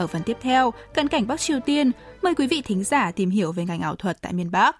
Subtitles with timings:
[0.00, 1.90] Ở phần tiếp theo, cận cảnh Bắc Triều Tiên,
[2.22, 4.76] mời quý vị thính giả tìm hiểu về ngành ảo thuật tại miền Bắc.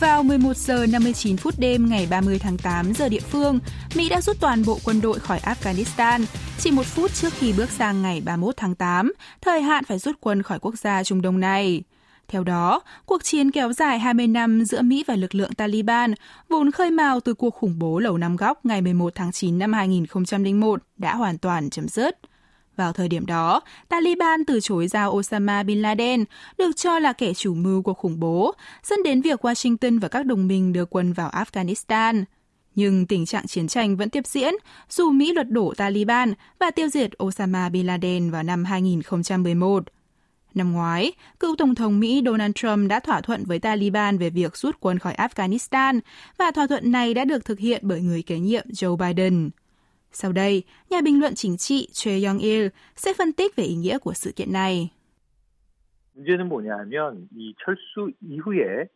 [0.00, 3.58] Vào 11 giờ 59 phút đêm ngày 30 tháng 8 giờ địa phương,
[3.94, 6.24] Mỹ đã rút toàn bộ quân đội khỏi Afghanistan,
[6.58, 10.16] chỉ một phút trước khi bước sang ngày 31 tháng 8, thời hạn phải rút
[10.20, 11.82] quân khỏi quốc gia Trung Đông này.
[12.28, 16.14] Theo đó, cuộc chiến kéo dài 20 năm giữa Mỹ và lực lượng Taliban,
[16.48, 19.72] vốn khơi mào từ cuộc khủng bố Lầu Năm Góc ngày 11 tháng 9 năm
[19.72, 22.18] 2001, đã hoàn toàn chấm dứt.
[22.76, 26.24] Vào thời điểm đó, Taliban từ chối giao Osama Bin Laden,
[26.58, 30.26] được cho là kẻ chủ mưu cuộc khủng bố, dẫn đến việc Washington và các
[30.26, 32.24] đồng minh đưa quân vào Afghanistan.
[32.74, 34.54] Nhưng tình trạng chiến tranh vẫn tiếp diễn,
[34.90, 39.84] dù Mỹ lật đổ Taliban và tiêu diệt Osama Bin Laden vào năm 2011.
[40.53, 44.55] Năm ngoái, cựu Tổng thống Mỹ Donald Trump đã thỏa thuận với Taliban về việc
[44.55, 45.99] rút quân khỏi Afghanistan
[46.37, 49.49] và thỏa thuận này đã được thực hiện bởi người kế nhiệm Joe Biden.
[50.11, 53.97] Sau đây, nhà bình luận chính trị Choi Young-il sẽ phân tích về ý nghĩa
[53.97, 54.89] của sự kiện này.
[56.19, 58.89] 문제는 뭐냐면 이 철수 이후에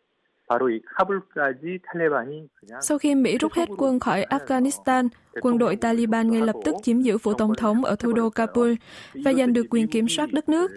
[2.81, 5.07] sau khi Mỹ rút hết quân khỏi Afghanistan,
[5.41, 8.73] quân đội Taliban ngay lập tức chiếm giữ phủ tổng thống ở thủ đô Kabul
[9.13, 10.71] và giành được quyền kiểm soát đất nước.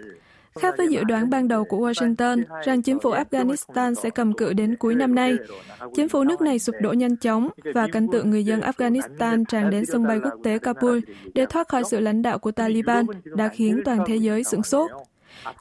[0.58, 4.52] Khác với dự đoán ban đầu của Washington rằng chính phủ Afghanistan sẽ cầm cự
[4.52, 5.36] đến cuối năm nay,
[5.94, 9.70] chính phủ nước này sụp đổ nhanh chóng và cảnh tượng người dân Afghanistan tràn
[9.70, 10.98] đến sân bay quốc tế Kabul
[11.34, 14.90] để thoát khỏi sự lãnh đạo của Taliban đã khiến toàn thế giới sửng sốt.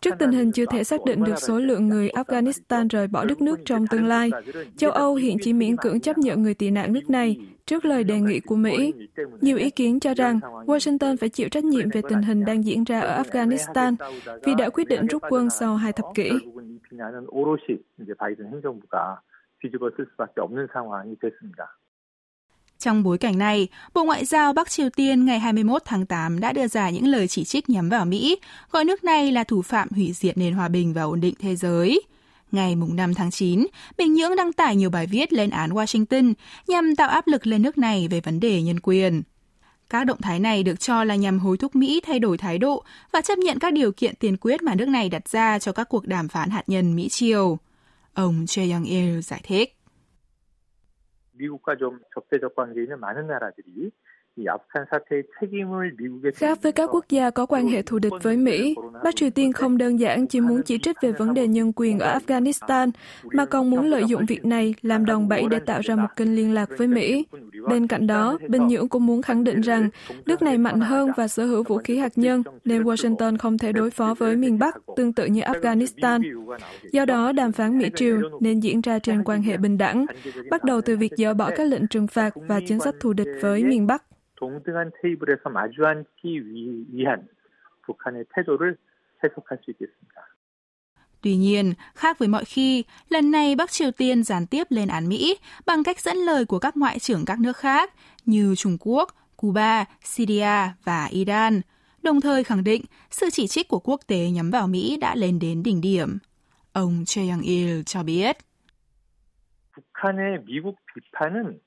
[0.01, 3.41] Trước tình hình chưa thể xác định được số lượng người Afghanistan rời bỏ đất
[3.41, 4.29] nước trong tương lai,
[4.77, 8.03] châu Âu hiện chỉ miễn cưỡng chấp nhận người tị nạn nước này trước lời
[8.03, 8.93] đề nghị của Mỹ.
[9.41, 12.83] Nhiều ý kiến cho rằng Washington phải chịu trách nhiệm về tình hình đang diễn
[12.83, 13.95] ra ở Afghanistan
[14.43, 16.31] vì đã quyết định rút quân sau hai thập kỷ.
[22.81, 26.53] Trong bối cảnh này, Bộ Ngoại giao Bắc Triều Tiên ngày 21 tháng 8 đã
[26.53, 28.37] đưa ra những lời chỉ trích nhắm vào Mỹ,
[28.71, 31.55] gọi nước này là thủ phạm hủy diệt nền hòa bình và ổn định thế
[31.55, 32.01] giới.
[32.51, 36.33] Ngày 5 tháng 9, Bình Nhưỡng đăng tải nhiều bài viết lên án Washington
[36.67, 39.21] nhằm tạo áp lực lên nước này về vấn đề nhân quyền.
[39.89, 42.83] Các động thái này được cho là nhằm hối thúc Mỹ thay đổi thái độ
[43.11, 45.89] và chấp nhận các điều kiện tiền quyết mà nước này đặt ra cho các
[45.89, 47.57] cuộc đàm phán hạt nhân Mỹ-Triều.
[48.13, 49.80] Ông Choi Young-il giải thích.
[51.33, 53.91] 미국과 좀 적대적 관계 있는 많은 나라들이
[56.35, 59.53] Khác với các quốc gia có quan hệ thù địch với Mỹ, Bắc Triều Tiên
[59.53, 62.91] không đơn giản chỉ muốn chỉ trích về vấn đề nhân quyền ở Afghanistan,
[63.23, 66.35] mà còn muốn lợi dụng việc này làm đòn bẩy để tạo ra một kênh
[66.35, 67.25] liên lạc với Mỹ.
[67.67, 69.89] Bên cạnh đó, Bình Nhưỡng cũng muốn khẳng định rằng
[70.25, 73.71] nước này mạnh hơn và sở hữu vũ khí hạt nhân, nên Washington không thể
[73.71, 76.21] đối phó với miền Bắc tương tự như Afghanistan.
[76.91, 80.05] Do đó, đàm phán Mỹ-Triều nên diễn ra trên quan hệ bình đẳng,
[80.49, 83.27] bắt đầu từ việc dỡ bỏ các lệnh trừng phạt và chính sách thù địch
[83.41, 84.03] với miền Bắc.
[84.40, 86.42] 동등한 테이블에서 마주 앉기
[86.92, 87.28] 위한
[87.86, 88.76] 북한의 태도를
[89.22, 90.22] 해석할 수 있겠습니다.
[91.22, 95.08] Tuy nhiên, khác với mọi khi, lần này Bắc Triều Tiên gián tiếp lên án
[95.08, 95.36] Mỹ
[95.66, 97.92] bằng cách dẫn lời của các ngoại trưởng các nước khác
[98.24, 101.60] như Trung Quốc, Cuba, Syria và Iran,
[102.02, 105.38] đồng thời khẳng định sự chỉ trích của quốc tế nhắm vào Mỹ đã lên
[105.38, 106.18] đến đỉnh điểm.
[106.72, 108.36] Ông Choi Young-il cho biết.
[109.76, 111.60] 북한의 미국 비판은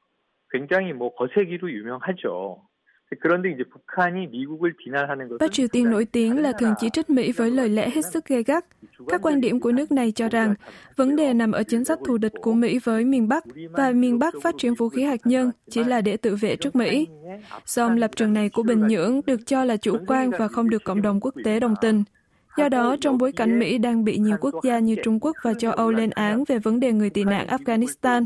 [5.41, 8.27] Bắc Triều Tiên nổi tiếng là thường chỉ trích Mỹ với lời lẽ hết sức
[8.27, 8.65] gay gắt.
[9.09, 10.55] Các quan điểm của nước này cho rằng
[10.97, 14.19] vấn đề nằm ở chính sách thù địch của Mỹ với miền Bắc và miền
[14.19, 17.07] Bắc phát triển vũ khí hạt nhân chỉ là để tự vệ trước Mỹ.
[17.65, 20.85] Song lập trường này của Bình Nhưỡng được cho là chủ quan và không được
[20.85, 22.05] cộng đồng quốc tế đồng tình.
[22.58, 25.54] Do đó, trong bối cảnh Mỹ đang bị nhiều quốc gia như Trung Quốc và
[25.54, 28.26] châu Âu lên án về vấn đề người tị nạn Afghanistan,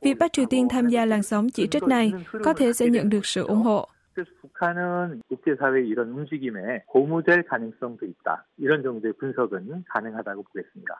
[0.00, 2.12] việc Bắc Triều Tiên tham gia làn sóng chỉ trích này
[2.44, 3.88] có thể sẽ nhận được sự ủng hộ.
[4.14, 8.44] 그래서 북한은 국제사회의 이런 움직임에 고무될 가능성도 있다.
[8.58, 10.92] 이런 정도의 분석은 가능하다고 보겠습니다.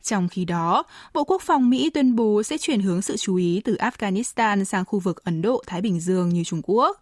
[0.00, 0.84] Trong khi đó,
[1.14, 4.84] Bộ Quốc phòng Mỹ tuyên bố sẽ chuyển hướng sự chú ý từ Afghanistan sang
[4.84, 7.00] khu vực Ấn Độ-Thái Bình Dương như Trung Quốc.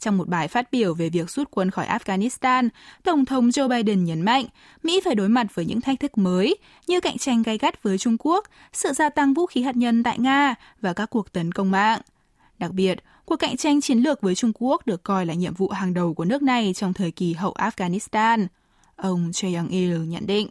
[0.00, 2.68] Trong một bài phát biểu về việc rút quân khỏi Afghanistan,
[3.02, 4.44] Tổng thống Joe Biden nhấn mạnh
[4.82, 6.56] Mỹ phải đối mặt với những thách thức mới
[6.86, 10.02] như cạnh tranh gay gắt với Trung Quốc, sự gia tăng vũ khí hạt nhân
[10.02, 12.00] tại Nga và các cuộc tấn công mạng.
[12.58, 15.68] Đặc biệt, Cuộc cạnh tranh chiến lược với Trung Quốc được coi là nhiệm vụ
[15.68, 18.46] hàng đầu của nước này trong thời kỳ hậu Afghanistan.
[18.96, 20.48] Ông Choi Young-il nhận định.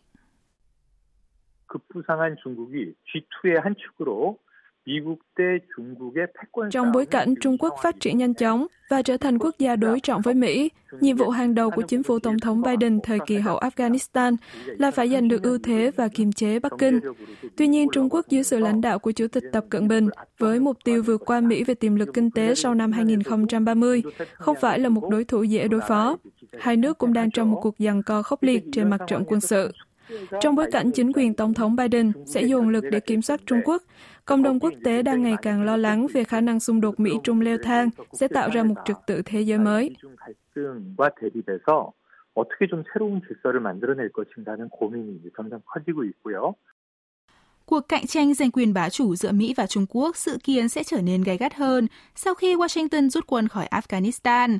[1.67, 4.37] 급부상한 중국이 G2의 한 축으로
[6.70, 10.00] trong bối cảnh Trung Quốc phát triển nhanh chóng và trở thành quốc gia đối
[10.00, 13.38] trọng với Mỹ, nhiệm vụ hàng đầu của chính phủ Tổng thống Biden thời kỳ
[13.38, 14.36] hậu Afghanistan
[14.66, 17.00] là phải giành được ưu thế và kiềm chế Bắc Kinh.
[17.56, 20.60] Tuy nhiên, Trung Quốc dưới sự lãnh đạo của Chủ tịch Tập Cận Bình với
[20.60, 24.02] mục tiêu vượt qua Mỹ về tiềm lực kinh tế sau năm 2030
[24.34, 26.16] không phải là một đối thủ dễ đối phó.
[26.58, 29.40] Hai nước cũng đang trong một cuộc giằng co khốc liệt trên mặt trận quân
[29.40, 29.72] sự.
[30.41, 33.59] Trong bối cảnh chính quyền Tổng thống Biden sẽ dồn lực để kiểm soát Trung
[33.65, 33.83] Quốc,
[34.25, 37.41] cộng đồng quốc tế đang ngày càng lo lắng về khả năng xung đột Mỹ-Trung
[37.41, 39.95] leo thang sẽ tạo ra một trật tự thế giới mới.
[42.35, 46.55] 어떻게 좀 새로운 질서를 만들어낼 것인가는 고민이 점점 커지고 있고요.
[47.65, 50.83] Cuộc cạnh tranh giành quyền bá chủ giữa Mỹ và Trung Quốc dự kiến sẽ
[50.83, 54.57] trở nên gay gắt hơn sau khi Washington rút quân khỏi Afghanistan.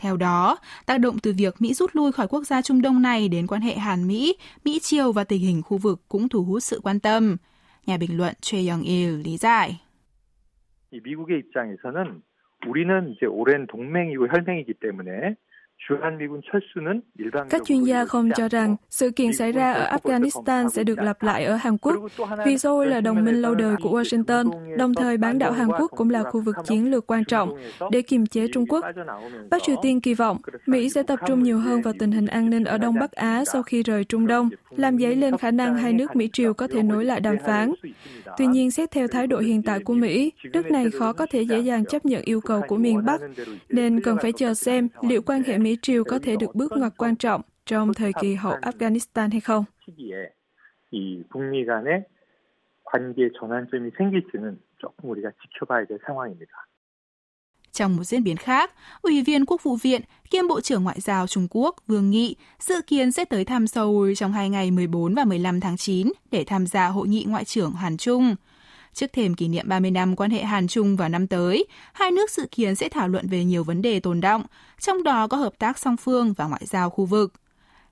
[0.00, 3.28] Theo đó, tác động từ việc Mỹ rút lui khỏi quốc gia Trung Đông này
[3.28, 7.00] đến quan hệ Hàn-Mỹ, Mỹ-Triều và tình hình khu vực cũng thu hút sự quan
[7.00, 7.36] tâm.
[7.86, 9.80] Nhà bình luận Choi Young-il lý giải.
[10.92, 12.22] 미국의 입장에서는
[12.66, 15.36] 우리는 이제 오랜 동맹이고 혈맹이기 때문에
[17.49, 21.23] các chuyên gia không cho rằng sự kiện xảy ra ở Afghanistan sẽ được lặp
[21.23, 21.95] lại ở Hàn Quốc,
[22.45, 25.91] vì Seoul là đồng minh lâu đời của Washington, đồng thời bán đảo Hàn Quốc
[25.97, 27.57] cũng là khu vực chiến lược quan trọng
[27.91, 28.85] để kiềm chế Trung Quốc.
[29.49, 32.49] Bắc Triều Tiên kỳ vọng Mỹ sẽ tập trung nhiều hơn vào tình hình an
[32.49, 35.75] ninh ở Đông Bắc Á sau khi rời Trung Đông, làm dấy lên khả năng
[35.75, 37.73] hai nước Mỹ-Triều có thể nối lại đàm phán.
[38.37, 41.41] Tuy nhiên, xét theo thái độ hiện tại của Mỹ, nước này khó có thể
[41.41, 43.21] dễ dàng chấp nhận yêu cầu của miền Bắc,
[43.69, 46.71] nên cần phải chờ xem liệu quan hệ Mỹ Mỹ triều có thể được bước
[46.77, 49.65] ngoặt quan trọng trong thời kỳ hậu Afghanistan hay không?
[57.71, 61.27] Trong một diễn biến khác, Ủy viên Quốc vụ viện kiêm Bộ trưởng Ngoại giao
[61.27, 65.25] Trung Quốc Vương Nghị dự kiến sẽ tới thăm Seoul trong hai ngày 14 và
[65.25, 68.35] 15 tháng 9 để tham gia hội nghị Ngoại trưởng Hàn Trung.
[68.93, 72.31] Trước thềm kỷ niệm 30 năm quan hệ Hàn Trung vào năm tới, hai nước
[72.31, 74.43] dự kiến sẽ thảo luận về nhiều vấn đề tồn động,
[74.79, 77.33] trong đó có hợp tác song phương và ngoại giao khu vực.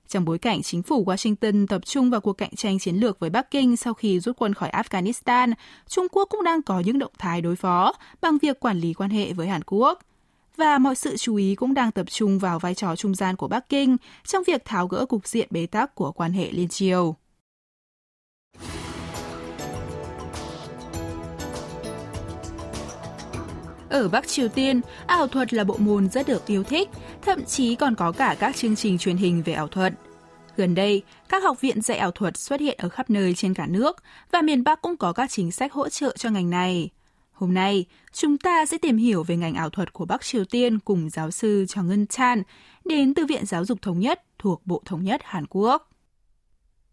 [0.08, 3.30] Trong bối cảnh chính phủ Washington tập trung vào cuộc cạnh tranh chiến lược với
[3.30, 5.52] Bắc Kinh sau khi rút quân khỏi Afghanistan,
[5.88, 9.10] Trung Quốc cũng đang có những động thái đối phó bằng việc quản lý quan
[9.10, 9.98] hệ với Hàn Quốc.
[10.56, 13.48] Và mọi sự chú ý cũng đang tập trung vào vai trò trung gian của
[13.48, 17.16] Bắc Kinh trong việc tháo gỡ cục diện bế tắc của quan hệ liên triều.
[23.89, 26.89] Ở Bắc Triều Tiên, ảo thuật là bộ môn rất được yêu thích,
[27.21, 29.93] thậm chí còn có cả các chương trình truyền hình về ảo thuật.
[30.57, 33.67] Gần đây, các học viện dạy ảo thuật xuất hiện ở khắp nơi trên cả
[33.67, 36.89] nước và miền Bắc cũng có các chính sách hỗ trợ cho ngành này.
[37.31, 40.79] Hôm nay, chúng ta sẽ tìm hiểu về ngành ảo thuật của Bắc Triều Tiên
[40.79, 42.43] cùng giáo sư Chong Ngân Chan
[42.85, 45.89] đến từ Viện Giáo dục Thống nhất thuộc Bộ Thống nhất Hàn Quốc.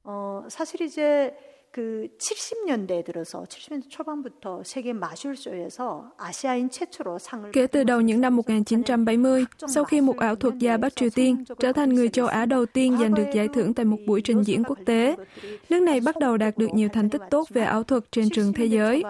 [0.05, 1.33] 어, 사실 이제
[1.73, 8.37] 그 70년대에 들어서 70년대 초반부터 세계 마술쇼에서 아시아인 최초로 상을 Kể từ đầu những năm
[8.37, 12.47] 1970, sau khi một ảo thuật gia Bắc Triều Tiên trở thành người châu Á
[12.47, 15.17] đầu tiên giành được giải thưởng tại một buổi trình diễn quốc tế,
[15.71, 18.53] nước này bắt đầu đạt được nhiều thành tích tốt về ảo thuật trên trường
[18.53, 19.03] thế giới.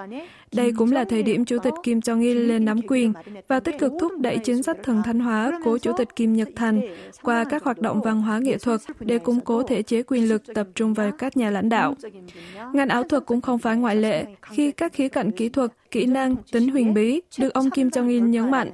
[0.53, 3.13] Đây cũng là thời điểm Chủ tịch Kim Jong-il lên nắm quyền
[3.47, 6.49] và tích cực thúc đẩy chính sách thần thánh hóa của Chủ tịch Kim Nhật
[6.55, 6.81] Thành
[7.21, 10.43] qua các hoạt động văn hóa nghệ thuật để củng cố thể chế quyền lực
[10.53, 11.95] tập trung vào các nhà lãnh đạo.
[12.73, 16.05] Ngành ảo thuật cũng không phải ngoại lệ khi các khía cạnh kỹ thuật, kỹ
[16.05, 18.71] năng, tính huyền bí được ông Kim Jong-un nhấn mạnh.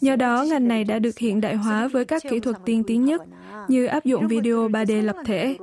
[0.00, 3.04] Nhờ đó, ngành này đã được hiện đại hóa với các kỹ thuật tiên tiến
[3.04, 3.22] nhất
[3.68, 5.56] như áp dụng video 3D lập thể,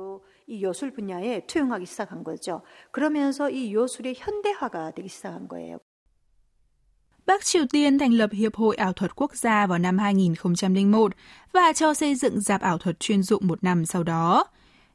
[0.51, 2.61] 이 요술 분야에 투영하기 시작한 거죠.
[2.91, 5.79] 그러면서 이 요술의 현대화가 되기 시작한 거예요.
[7.25, 11.11] Bắc Triều Tiên thành lập Hiệp hội Ảo thuật Quốc gia vào năm 2001
[11.53, 14.45] và cho xây dựng dạp ảo thuật chuyên dụng một năm sau đó.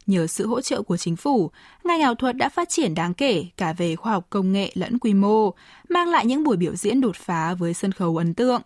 [0.07, 1.51] Nhờ sự hỗ trợ của chính phủ,
[1.85, 4.99] ngành ảo thuật đã phát triển đáng kể cả về khoa học công nghệ lẫn
[4.99, 5.55] quy mô,
[5.89, 8.63] mang lại những buổi biểu diễn đột phá với sân khấu ấn tượng.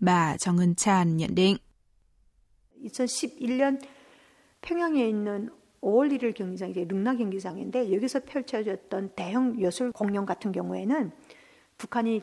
[0.00, 1.56] Bà Cho Ngân Chan nhận định.
[2.82, 3.78] 2011년
[4.62, 5.50] 평양에 있는
[5.84, 11.10] 5월 1일 경기장, 이제 릉나 경기장인데 여기서 펼쳐졌던 대형 예술 공연 같은 경우에는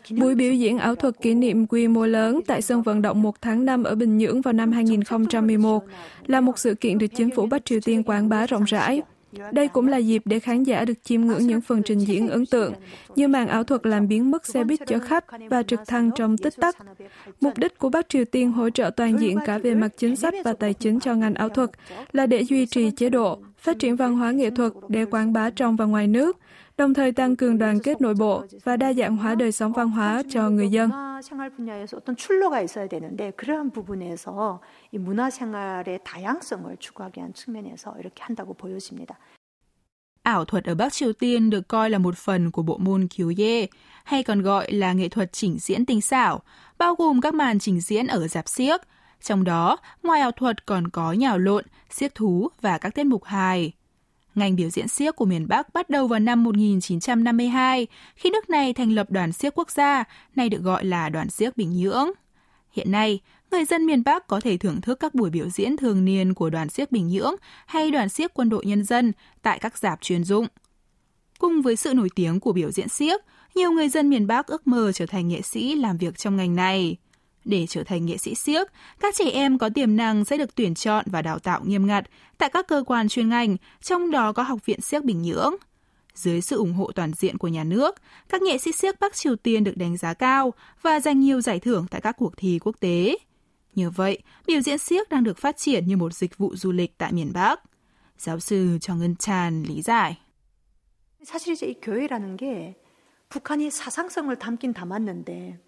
[0.10, 3.42] Buổi biểu diễn ảo thuật kỷ niệm quy mô lớn tại sân vận động 1
[3.42, 5.84] tháng 5 ở Bình Nhưỡng vào năm 2011
[6.28, 9.02] là một sự kiện được chính phủ Bắc Triều Tiên quảng bá rộng rãi.
[9.53, 12.47] Đây cũng là dịp để khán giả được chiêm ngưỡng những phần trình diễn ấn
[12.47, 12.73] tượng,
[13.17, 16.39] như màn ảo thuật làm biến mất xe buýt chở khách và trực thăng trong
[16.39, 16.77] tích tắc.
[17.41, 20.35] Mục đích của Bắc Triều Tiên hỗ trợ toàn diện cả về mặt chính sách
[20.45, 21.71] và tài chính cho ngành ảo thuật
[22.13, 25.51] là để duy trì chế độ, phát triển văn hóa nghệ thuật để quảng bá
[25.51, 26.39] trong và ngoài nước,
[26.83, 29.89] đồng thời tăng cường đoàn kết nội bộ và đa dạng hóa đời sống văn
[29.89, 30.91] hóa cho người dân.
[40.23, 43.67] Ảo thuật ở Bắc Triều Tiên được coi là một phần của bộ môn kyuye,
[44.05, 46.43] hay còn gọi là nghệ thuật chỉnh diễn tinh xảo,
[46.79, 48.81] bao gồm các màn trình diễn ở dạp xiếc.
[49.23, 53.25] Trong đó, ngoài ảo thuật còn có nhào lộn, xiếc thú và các tiết mục
[53.25, 53.73] hài.
[54.35, 58.73] Ngành biểu diễn xiếc của miền Bắc bắt đầu vào năm 1952, khi nước này
[58.73, 62.11] thành lập đoàn xiếc quốc gia, nay được gọi là đoàn xiếc Bình Nhưỡng.
[62.71, 63.21] Hiện nay,
[63.51, 66.51] người dân miền Bắc có thể thưởng thức các buổi biểu diễn thường niên của
[66.51, 67.35] đoàn xiếc Bình Nhưỡng
[67.67, 69.13] hay đoàn xiếc quân đội nhân dân
[69.43, 70.47] tại các dạp chuyên dụng.
[71.39, 73.21] Cùng với sự nổi tiếng của biểu diễn xiếc,
[73.55, 76.57] nhiều người dân miền Bắc ước mơ trở thành nghệ sĩ làm việc trong ngành
[76.57, 76.97] này.
[77.46, 78.68] Để trở thành nghệ sĩ siếc,
[79.00, 82.04] các trẻ em có tiềm năng sẽ được tuyển chọn và đào tạo nghiêm ngặt
[82.38, 85.56] tại các cơ quan chuyên ngành, trong đó có Học viện Siếc Bình Nhưỡng.
[86.14, 87.96] Dưới sự ủng hộ toàn diện của nhà nước,
[88.30, 91.60] các nghệ sĩ siếc Bắc Triều Tiên được đánh giá cao và giành nhiều giải
[91.60, 93.18] thưởng tại các cuộc thi quốc tế.
[93.76, 96.98] Như vậy, biểu diễn siếc đang được phát triển như một dịch vụ du lịch
[96.98, 97.62] tại miền Bắc.
[98.18, 100.18] Giáo sư Cho Ngân Chan lý giải.
[101.24, 102.76] 사실 이제 이 교회라는 게
[103.30, 105.60] 북한이 사상성을 담긴 담았는데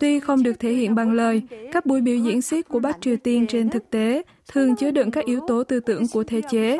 [0.00, 3.16] Tuy không được thể hiện bằng lời, các buổi biểu diễn siết của Bắc Triều
[3.16, 4.22] Tiên trên thực tế
[4.52, 6.78] thường chứa đựng các yếu tố tư tưởng của thể chế.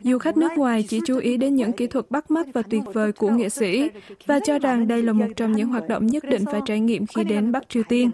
[0.00, 2.82] Du khách nước ngoài chỉ chú ý đến những kỹ thuật bắt mắt và tuyệt
[2.92, 3.90] vời của nghệ sĩ
[4.26, 7.06] và cho rằng đây là một trong những hoạt động nhất định phải trải nghiệm
[7.06, 8.10] khi đến Bắc Triều Tiên.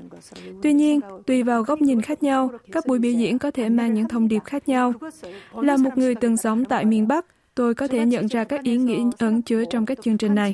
[0.63, 3.95] Tuy nhiên, tùy vào góc nhìn khác nhau, các buổi biểu diễn có thể mang
[3.95, 4.93] những thông điệp khác nhau.
[5.55, 7.27] Là một người từng sống tại miền Bắc,
[7.58, 10.54] tôi có thể nhận ra các ý nghĩa ẩn chứa trong các chương trình này.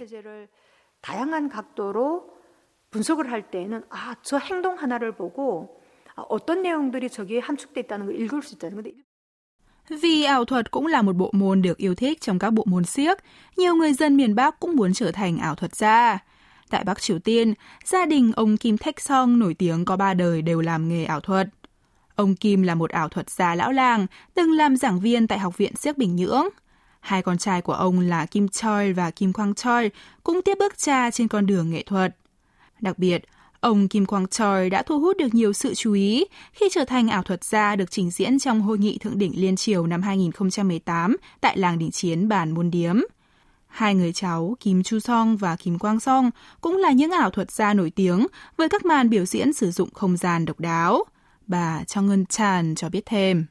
[1.02, 2.30] 다양한 각도로
[2.92, 5.80] 분석을 할 때에는 아, 저 행동 하나를 보고
[6.16, 8.94] 어떤 내용들이 저기에 함축돼 있다는 걸 읽을 수 있다는 건데
[9.90, 12.84] vì ảo thuật cũng là một bộ môn được yêu thích trong các bộ môn
[12.86, 13.18] siếc,
[13.58, 16.20] nhiều người dân miền Bắc cũng muốn trở thành ảo thuật gia.
[16.70, 17.54] Tại Bắc Triều Tiên,
[17.86, 21.20] gia đình ông Kim Thách Song nổi tiếng có ba đời đều làm nghề ảo
[21.20, 21.48] thuật.
[22.16, 25.58] Ông Kim là một ảo thuật gia lão làng, từng làm giảng viên tại Học
[25.58, 26.48] viện Siếc Bình Nhưỡng.
[27.05, 29.91] Hai con trai của ông là Kim Choi và Kim Quang Choi
[30.23, 32.17] cũng tiếp bước cha trên con đường nghệ thuật.
[32.81, 33.25] Đặc biệt,
[33.61, 37.09] ông Kim Quang Choi đã thu hút được nhiều sự chú ý khi trở thành
[37.09, 41.17] ảo thuật gia được trình diễn trong Hội nghị Thượng đỉnh Liên Triều năm 2018
[41.41, 42.97] tại làng đỉnh chiến Bản Môn Điếm.
[43.67, 46.31] Hai người cháu Kim Chu Song và Kim Quang Song
[46.61, 49.91] cũng là những ảo thuật gia nổi tiếng với các màn biểu diễn sử dụng
[49.95, 51.05] không gian độc đáo.
[51.47, 53.47] Bà Cho Ngân Chan cho biết thêm.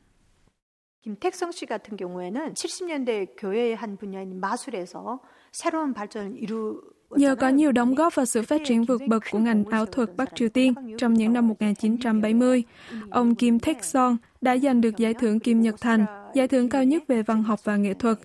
[1.02, 5.20] 김택성 씨 같은 경우에는 70년대 교회의 한 분야인 마술에서
[5.52, 9.38] 새로운 발전을 이루 Nhờ có nhiều đóng góp vào sự phát triển vượt bậc của
[9.38, 12.64] ngành ảo thuật Bắc Triều Tiên trong những năm 1970,
[13.10, 16.83] ông Kim Taek Song đã giành được giải thưởng Kim Nhật Thành, giải thưởng cao
[16.83, 18.19] nhất về văn học và nghệ thuật,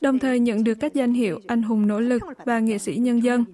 [0.00, 3.22] đồng thời nhận được các danh hiệu anh hùng nỗ lực và nghệ sĩ nhân
[3.22, 3.44] dân.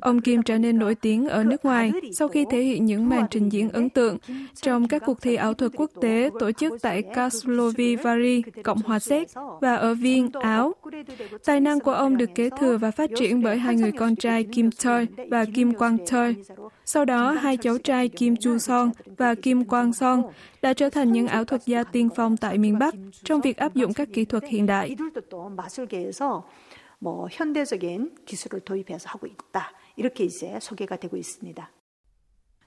[0.00, 3.26] Ông Kim trở nên nổi tiếng ở nước ngoài sau khi thể hiện những màn
[3.30, 4.18] trình diễn ấn tượng
[4.62, 8.98] trong các cuộc thi ảo thuật quốc tế tổ chức tại Karlovy Vary, Cộng hòa
[8.98, 9.28] Séc
[9.60, 10.72] và ở Viên, Áo.
[11.44, 14.44] Tài năng của ông được kế thừa và phát triển bởi hai người con trai
[14.44, 16.34] Kim Choi và Kim Quang Choi.
[16.85, 20.23] Sau đó, hai cháu trai Kim Chu Song và Kim Quang Song
[20.61, 23.75] đã trở thành những ảo thuật gia tiên phong tại miền Bắc trong việc áp
[23.75, 24.95] dụng các kỹ thuật hiện đại.
[27.01, 29.71] 뭐 현대적인 기술을 도입해서 하고 있다.
[29.95, 31.71] 이렇게 이제 소개가 되고 있습니다.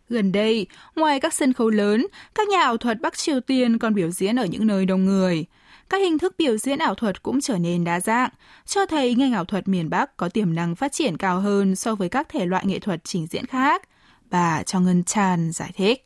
[0.09, 3.95] Gần đây, ngoài các sân khấu lớn, các nhà ảo thuật Bắc Triều Tiên còn
[3.95, 5.45] biểu diễn ở những nơi đông người.
[5.89, 8.31] Các hình thức biểu diễn ảo thuật cũng trở nên đa dạng,
[8.67, 11.95] cho thấy ngành ảo thuật miền Bắc có tiềm năng phát triển cao hơn so
[11.95, 13.83] với các thể loại nghệ thuật trình diễn khác.
[14.30, 16.04] Bà Ngân Chan giải thích.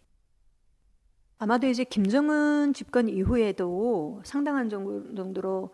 [1.37, 5.73] 아마도 이제 김정은 집권 이후에도 상당한 정도로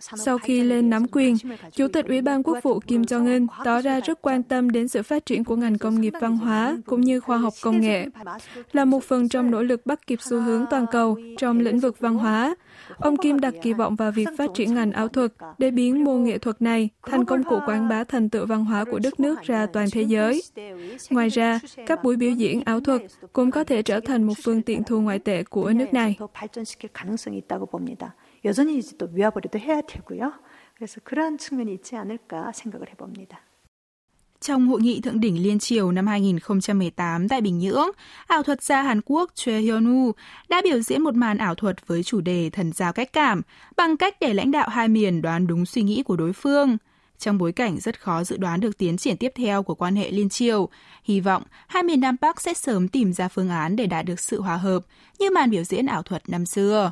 [0.00, 1.36] sau khi lên nắm quyền,
[1.72, 5.02] Chủ tịch Ủy ban Quốc vụ Kim Jong-un tỏ ra rất quan tâm đến sự
[5.02, 8.06] phát triển của ngành công nghiệp văn hóa cũng như khoa học công nghệ.
[8.72, 12.00] Là một phần trong nỗ lực bắt kịp xu hướng toàn cầu trong lĩnh vực
[12.00, 12.54] văn hóa,
[12.96, 16.24] ông Kim đặt kỳ vọng vào việc phát triển ngành ảo thuật để biến môn
[16.24, 19.42] nghệ thuật này thành công cụ quảng bá thành tựu văn hóa của đất nước
[19.42, 20.42] ra toàn thế giới.
[21.10, 23.02] Ngoài ra, các buổi biểu diễn ảo thuật
[23.32, 26.16] cũng có thể trở thành một phương tiện thu ngoại tệ của nước này.
[28.45, 30.33] 여전히 이제 또 위화벌이도 해야 되고요.
[30.75, 33.39] 그래서 그러한 측면이 있지 않을까 생각을 해봅니다.
[34.43, 37.91] Trong hội nghị thượng đỉnh liên triều năm 2018 tại Bình Nhưỡng,
[38.27, 40.11] ảo thuật gia Hàn Quốc Choi Hyun-woo
[40.49, 43.41] đã biểu diễn một màn ảo thuật với chủ đề thần giao cách cảm
[43.77, 46.77] bằng cách để lãnh đạo hai miền đoán đúng suy nghĩ của đối phương.
[47.17, 50.11] Trong bối cảnh rất khó dự đoán được tiến triển tiếp theo của quan hệ
[50.11, 50.69] liên triều,
[51.03, 54.19] hy vọng hai miền Nam Bắc sẽ sớm tìm ra phương án để đạt được
[54.19, 54.79] sự hòa hợp
[55.19, 56.91] như màn biểu diễn ảo thuật năm xưa.